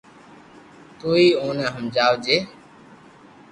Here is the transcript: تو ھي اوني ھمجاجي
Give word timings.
تو 0.99 1.09
ھي 1.17 1.27
اوني 1.41 1.65
ھمجاجي 1.75 2.37